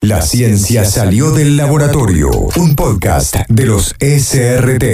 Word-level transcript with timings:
La 0.00 0.22
ciencia 0.22 0.84
salió 0.84 1.32
del 1.32 1.56
laboratorio. 1.56 2.30
Un 2.54 2.76
podcast 2.76 3.34
de 3.48 3.66
los 3.66 3.96
SRT. 3.98 4.84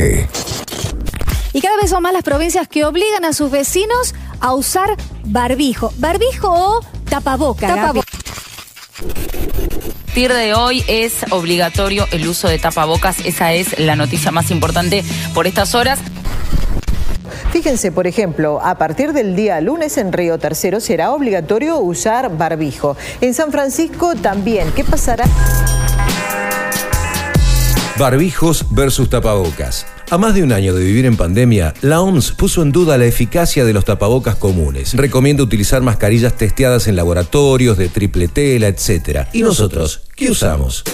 Y 1.52 1.60
cada 1.60 1.76
vez 1.76 1.90
son 1.90 2.02
más 2.02 2.14
las 2.14 2.22
provincias 2.22 2.68
que 2.68 2.86
obligan 2.86 3.26
a 3.26 3.34
sus 3.34 3.50
vecinos 3.50 4.14
a 4.40 4.54
usar 4.54 4.96
barbijo. 5.26 5.92
Barbijo 5.98 6.48
o 6.48 6.80
tapaboca. 7.06 7.76
Gaby. 7.76 8.00
A 8.00 10.06
partir 10.06 10.32
de 10.32 10.54
hoy 10.54 10.82
es 10.88 11.12
obligatorio 11.30 12.08
el 12.10 12.26
uso 12.26 12.48
de 12.48 12.58
tapabocas. 12.58 13.18
Esa 13.26 13.52
es 13.52 13.78
la 13.78 13.96
noticia 13.96 14.30
más 14.30 14.50
importante 14.50 15.04
por 15.34 15.46
estas 15.46 15.74
horas. 15.74 15.98
Fíjense, 17.64 17.92
por 17.92 18.06
ejemplo, 18.06 18.60
a 18.62 18.76
partir 18.76 19.14
del 19.14 19.34
día 19.34 19.58
lunes 19.62 19.96
en 19.96 20.12
Río 20.12 20.36
Tercero 20.36 20.80
será 20.80 21.12
obligatorio 21.12 21.78
usar 21.78 22.36
barbijo. 22.36 22.94
En 23.22 23.32
San 23.32 23.52
Francisco 23.52 24.14
también. 24.16 24.70
¿Qué 24.76 24.84
pasará? 24.84 25.24
Barbijos 27.98 28.66
versus 28.68 29.08
tapabocas. 29.08 29.86
A 30.10 30.18
más 30.18 30.34
de 30.34 30.42
un 30.42 30.52
año 30.52 30.74
de 30.74 30.84
vivir 30.84 31.06
en 31.06 31.16
pandemia, 31.16 31.72
la 31.80 32.02
OMS 32.02 32.32
puso 32.32 32.60
en 32.60 32.70
duda 32.70 32.98
la 32.98 33.06
eficacia 33.06 33.64
de 33.64 33.72
los 33.72 33.86
tapabocas 33.86 34.36
comunes. 34.36 34.92
Recomienda 34.92 35.42
utilizar 35.42 35.80
mascarillas 35.80 36.36
testeadas 36.36 36.86
en 36.86 36.96
laboratorios 36.96 37.78
de 37.78 37.88
triple 37.88 38.28
tela, 38.28 38.68
etc. 38.68 39.26
¿Y 39.32 39.40
nosotros 39.40 40.02
qué 40.14 40.30
usamos? 40.30 40.84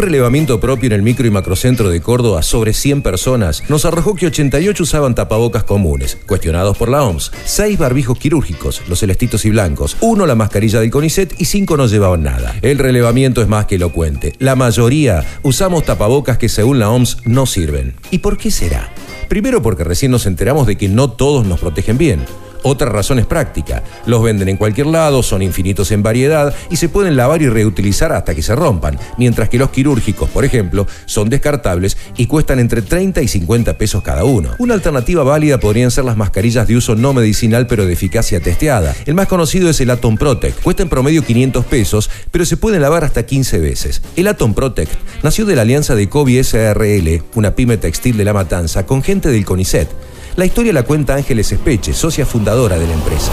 Relevamiento 0.00 0.60
propio 0.60 0.86
en 0.86 0.94
el 0.94 1.02
micro 1.02 1.26
y 1.26 1.30
macrocentro 1.30 1.90
de 1.90 2.00
Córdoba 2.00 2.42
sobre 2.42 2.72
100 2.72 3.02
personas 3.02 3.62
nos 3.68 3.84
arrojó 3.84 4.14
que 4.14 4.28
88 4.28 4.82
usaban 4.82 5.14
tapabocas 5.14 5.62
comunes, 5.64 6.16
cuestionados 6.24 6.78
por 6.78 6.88
la 6.88 7.02
OMS, 7.02 7.30
6 7.44 7.78
barbijos 7.78 8.18
quirúrgicos, 8.18 8.80
los 8.88 9.00
celestitos 9.00 9.44
y 9.44 9.50
blancos, 9.50 9.98
uno 10.00 10.24
la 10.24 10.34
mascarilla 10.34 10.80
del 10.80 10.90
CONICET 10.90 11.34
y 11.38 11.44
5 11.44 11.76
no 11.76 11.86
llevaban 11.86 12.22
nada. 12.22 12.56
El 12.62 12.78
relevamiento 12.78 13.42
es 13.42 13.48
más 13.48 13.66
que 13.66 13.74
elocuente. 13.74 14.32
La 14.38 14.56
mayoría 14.56 15.22
usamos 15.42 15.84
tapabocas 15.84 16.38
que 16.38 16.48
según 16.48 16.78
la 16.78 16.88
OMS 16.88 17.18
no 17.26 17.44
sirven. 17.44 17.92
¿Y 18.10 18.18
por 18.20 18.38
qué 18.38 18.50
será? 18.50 18.88
Primero 19.28 19.60
porque 19.60 19.84
recién 19.84 20.12
nos 20.12 20.24
enteramos 20.24 20.66
de 20.66 20.78
que 20.78 20.88
no 20.88 21.10
todos 21.10 21.46
nos 21.46 21.60
protegen 21.60 21.98
bien. 21.98 22.20
Otra 22.62 22.88
razón 22.88 23.18
es 23.18 23.26
práctica. 23.26 23.82
Los 24.06 24.22
venden 24.22 24.48
en 24.48 24.56
cualquier 24.56 24.86
lado, 24.86 25.22
son 25.22 25.42
infinitos 25.42 25.90
en 25.92 26.02
variedad 26.02 26.54
y 26.70 26.76
se 26.76 26.88
pueden 26.88 27.16
lavar 27.16 27.42
y 27.42 27.48
reutilizar 27.48 28.12
hasta 28.12 28.34
que 28.34 28.42
se 28.42 28.54
rompan, 28.54 28.98
mientras 29.18 29.48
que 29.48 29.58
los 29.58 29.70
quirúrgicos, 29.70 30.28
por 30.30 30.44
ejemplo, 30.44 30.86
son 31.06 31.28
descartables 31.28 31.96
y 32.16 32.26
cuestan 32.26 32.58
entre 32.58 32.82
30 32.82 33.22
y 33.22 33.28
50 33.28 33.78
pesos 33.78 34.02
cada 34.02 34.24
uno. 34.24 34.50
Una 34.58 34.74
alternativa 34.74 35.22
válida 35.22 35.58
podrían 35.58 35.90
ser 35.90 36.04
las 36.04 36.16
mascarillas 36.16 36.66
de 36.66 36.76
uso 36.76 36.94
no 36.94 37.12
medicinal 37.12 37.66
pero 37.66 37.86
de 37.86 37.92
eficacia 37.92 38.40
testeada. 38.40 38.94
El 39.06 39.14
más 39.14 39.28
conocido 39.28 39.70
es 39.70 39.80
el 39.80 39.90
Atom 39.90 40.16
Protect. 40.16 40.62
Cuesta 40.62 40.82
en 40.82 40.88
promedio 40.88 41.24
500 41.24 41.64
pesos, 41.64 42.10
pero 42.30 42.44
se 42.44 42.56
pueden 42.56 42.82
lavar 42.82 43.04
hasta 43.04 43.24
15 43.24 43.58
veces. 43.58 44.02
El 44.16 44.28
Atom 44.28 44.54
Protect 44.54 44.92
nació 45.22 45.46
de 45.46 45.56
la 45.56 45.62
alianza 45.62 45.94
de 45.94 46.08
Kobe 46.08 46.42
SRL, 46.42 47.22
una 47.34 47.54
pyme 47.54 47.76
textil 47.76 48.16
de 48.16 48.24
La 48.24 48.32
Matanza, 48.32 48.86
con 48.86 49.02
gente 49.02 49.30
del 49.30 49.44
CONICET. 49.44 49.88
La 50.36 50.44
historia 50.44 50.72
la 50.72 50.84
cuenta 50.84 51.14
Ángeles 51.14 51.50
Espeche, 51.52 51.92
socia 51.92 52.24
fundadora 52.24 52.76
de 52.78 52.86
la 52.86 52.94
empresa. 52.94 53.32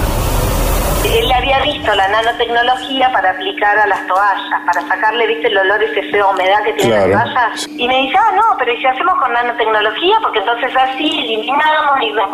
Él 1.05 1.31
había 1.31 1.59
visto 1.61 1.93
la 1.95 2.07
nanotecnología 2.09 3.09
para 3.13 3.31
aplicar 3.31 3.77
a 3.79 3.87
las 3.87 4.05
toallas, 4.07 4.61
para 4.65 4.81
sacarle, 4.87 5.25
viste, 5.27 5.47
el 5.47 5.57
olor 5.57 5.81
ese 5.83 6.01
feo 6.11 6.31
humedad 6.31 6.61
que 6.65 6.73
tiene 6.73 6.95
Claro. 6.95 7.09
las 7.13 7.23
toallas. 7.33 7.67
Y 7.69 7.87
me 7.87 7.97
dice, 8.01 8.17
ah, 8.17 8.35
no, 8.35 8.43
pero 8.57 8.73
¿y 8.73 8.77
si 8.77 8.85
hacemos 8.87 9.13
con 9.19 9.31
nanotecnología? 9.31 10.15
Porque 10.21 10.39
entonces 10.39 10.71
así 10.75 11.19
eliminamos 11.19 12.01
y 12.01 12.09
bueno, 12.11 12.29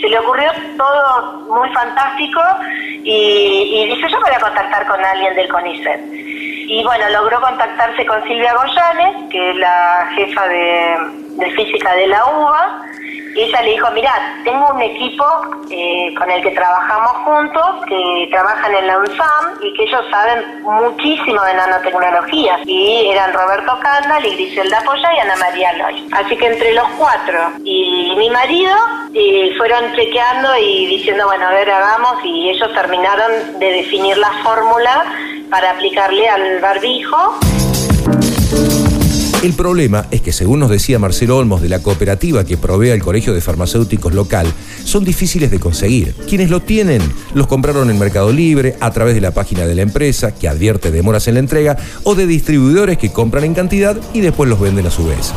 se 0.00 0.08
le 0.08 0.18
ocurrió 0.18 0.50
todo 0.76 1.32
muy 1.48 1.70
fantástico 1.70 2.40
y, 3.02 3.82
y 3.82 3.94
dice, 3.94 4.08
yo 4.10 4.18
me 4.18 4.24
voy 4.26 4.34
a 4.36 4.40
contactar 4.40 4.86
con 4.86 5.02
alguien 5.02 5.34
del 5.34 5.48
CONICET. 5.48 6.00
Y 6.68 6.82
bueno, 6.84 7.04
logró 7.10 7.40
contactarse 7.40 8.04
con 8.04 8.22
Silvia 8.24 8.52
Goyanes, 8.54 9.30
que 9.30 9.50
es 9.50 9.56
la 9.56 10.08
jefa 10.14 10.46
de, 10.48 10.96
de 11.38 11.50
física 11.52 11.94
de 11.94 12.06
la 12.08 12.24
UBA, 12.26 12.82
y 13.34 13.42
ella 13.42 13.62
le 13.62 13.70
dijo, 13.70 13.90
mirá, 13.92 14.12
tengo 14.44 14.68
un 14.74 14.82
equipo 14.82 15.24
eh, 15.70 16.14
con 16.18 16.30
el 16.30 16.42
que 16.42 16.50
trabajamos 16.50 17.12
juntos, 17.24 17.66
que 17.88 18.28
trabajan 18.30 18.74
en 18.74 18.86
la 18.86 18.98
UNSAM 18.98 19.58
y 19.62 19.72
que 19.74 19.84
ellos 19.84 20.04
saben 20.10 20.62
muchísimo 20.62 21.42
de 21.42 21.54
nanotecnología. 21.54 22.60
Y 22.66 23.08
eran 23.08 23.32
Roberto 23.32 23.78
Candal 23.80 24.24
y 24.26 24.34
Griselda 24.34 24.82
Polla 24.84 25.14
y 25.14 25.18
Ana 25.20 25.36
María 25.36 25.72
Loy. 25.74 26.08
Así 26.12 26.36
que 26.36 26.46
entre 26.46 26.74
los 26.74 26.88
cuatro 26.98 27.38
y 27.64 28.14
mi 28.16 28.28
marido 28.30 28.74
eh, 29.14 29.54
fueron 29.56 29.94
chequeando 29.94 30.56
y 30.58 30.86
diciendo, 30.86 31.24
bueno, 31.26 31.46
a 31.46 31.52
ver, 31.52 31.70
hagamos, 31.70 32.24
y 32.24 32.50
ellos 32.50 32.72
terminaron 32.74 33.58
de 33.58 33.72
definir 33.72 34.18
la 34.18 34.30
fórmula 34.42 35.04
para 35.50 35.70
aplicarle 35.70 36.28
al 36.28 36.60
barbijo. 36.60 37.38
El 39.42 39.54
problema 39.54 40.06
es 40.12 40.20
que, 40.20 40.32
según 40.32 40.60
nos 40.60 40.70
decía 40.70 41.00
Marcelo 41.00 41.36
Olmos 41.36 41.60
de 41.60 41.68
la 41.68 41.82
cooperativa 41.82 42.44
que 42.44 42.56
provee 42.56 42.90
al 42.90 43.02
Colegio 43.02 43.34
de 43.34 43.40
Farmacéuticos 43.40 44.14
local, 44.14 44.46
son 44.84 45.02
difíciles 45.02 45.50
de 45.50 45.58
conseguir. 45.58 46.14
Quienes 46.28 46.48
lo 46.48 46.60
tienen 46.60 47.02
los 47.34 47.48
compraron 47.48 47.90
en 47.90 47.98
Mercado 47.98 48.30
Libre, 48.32 48.76
a 48.78 48.92
través 48.92 49.16
de 49.16 49.20
la 49.20 49.32
página 49.32 49.66
de 49.66 49.74
la 49.74 49.82
empresa, 49.82 50.32
que 50.32 50.46
advierte 50.46 50.92
demoras 50.92 51.26
en 51.26 51.34
la 51.34 51.40
entrega, 51.40 51.76
o 52.04 52.14
de 52.14 52.28
distribuidores 52.28 52.98
que 52.98 53.10
compran 53.10 53.42
en 53.42 53.54
cantidad 53.54 53.96
y 54.14 54.20
después 54.20 54.48
los 54.48 54.60
venden 54.60 54.86
a 54.86 54.92
su 54.92 55.06
vez. 55.06 55.32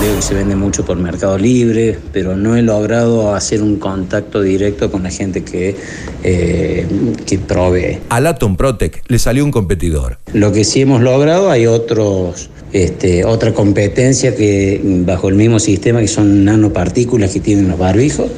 Veo 0.00 0.14
que 0.14 0.22
se 0.22 0.32
vende 0.32 0.54
mucho 0.54 0.84
por 0.84 0.96
Mercado 0.96 1.36
Libre, 1.38 1.98
pero 2.12 2.36
no 2.36 2.54
he 2.54 2.62
logrado 2.62 3.34
hacer 3.34 3.62
un 3.64 3.78
contacto 3.80 4.42
directo 4.42 4.92
con 4.92 5.02
la 5.02 5.10
gente 5.10 5.42
que, 5.42 5.74
eh, 6.22 6.86
que 7.26 7.38
provee. 7.38 7.98
Al 8.08 8.28
Atom 8.28 8.56
Protect 8.56 9.10
le 9.10 9.18
salió 9.18 9.44
un 9.44 9.50
competidor. 9.50 10.18
Lo 10.32 10.52
que 10.52 10.62
sí 10.62 10.82
hemos 10.82 11.02
logrado, 11.02 11.50
hay 11.50 11.66
otros, 11.66 12.48
este, 12.72 13.24
otra 13.24 13.52
competencia 13.52 14.36
que 14.36 14.80
bajo 15.04 15.30
el 15.30 15.34
mismo 15.34 15.58
sistema 15.58 15.98
que 16.00 16.06
son 16.06 16.44
nanopartículas 16.44 17.32
que 17.32 17.40
tienen 17.40 17.66
los 17.66 17.78
barbijos, 17.78 18.30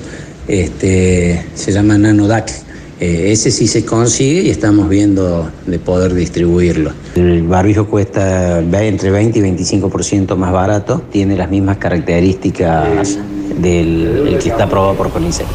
este, 0.49 1.45
se 1.55 1.73
llama 1.73 1.99
NanoDAC. 1.99 2.70
Eh, 3.01 3.33
ese 3.33 3.51
sí 3.51 3.67
se 3.67 3.87
consigue 3.87 4.43
y 4.43 4.51
estamos 4.51 4.87
viendo 4.87 5.51
de 5.67 5.79
poder 5.79 6.13
distribuirlo. 6.13 6.93
El 7.15 7.45
barbijo 7.45 7.87
cuesta 7.87 8.59
entre 8.61 9.11
20 9.11 9.39
y 9.39 9.43
25% 9.43 10.37
más 10.37 10.53
barato, 10.53 11.03
tiene 11.11 11.35
las 11.35 11.49
mismas 11.49 11.79
características 11.79 13.19
del 13.59 14.29
el 14.29 14.39
que 14.39 14.51
está 14.51 14.65
aprobado 14.65 14.95
por 14.97 15.11
CONICET. 15.11 15.47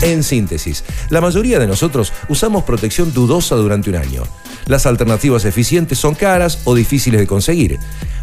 En 0.00 0.22
síntesis, 0.22 0.82
la 1.10 1.20
mayoría 1.20 1.58
de 1.58 1.66
nosotros 1.66 2.12
usamos 2.30 2.64
protección 2.64 3.12
dudosa 3.12 3.54
durante 3.54 3.90
un 3.90 3.96
año. 3.96 4.22
Las 4.66 4.86
alternativas 4.86 5.44
eficientes 5.44 5.98
son 5.98 6.14
caras 6.14 6.60
o 6.64 6.74
difíciles 6.74 7.20
de 7.20 7.26
conseguir. 7.26 7.78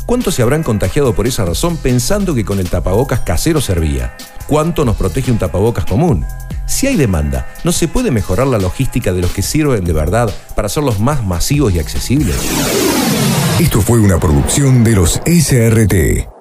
¿Cuántos 0.10 0.34
se 0.34 0.42
habrán 0.42 0.64
contagiado 0.64 1.14
por 1.14 1.28
esa 1.28 1.46
razón 1.46 1.78
pensando 1.78 2.34
que 2.34 2.44
con 2.44 2.58
el 2.58 2.68
tapabocas 2.68 3.20
casero 3.20 3.62
servía? 3.62 4.18
¿Cuánto 4.48 4.84
nos 4.84 4.96
protege 4.96 5.32
un 5.32 5.38
tapabocas 5.38 5.86
común? 5.86 6.26
Si 6.66 6.88
hay 6.88 6.96
demanda, 6.96 7.48
¿no 7.64 7.72
se 7.72 7.88
puede 7.88 8.10
mejorar 8.10 8.48
la 8.48 8.58
logística 8.58 9.14
de 9.14 9.22
los 9.22 9.32
que 9.32 9.44
sirven 9.44 9.86
de 9.86 9.94
verdad 9.94 10.34
para 10.56 10.66
hacerlos 10.66 11.00
más 11.00 11.24
masivos 11.24 11.76
y 11.76 11.80
accesibles? 11.80 12.36
Esto 13.60 13.82
fue 13.82 14.00
una 14.00 14.20
producción 14.20 14.84
de 14.84 14.96
los 14.96 15.22
SRT. 15.28 16.39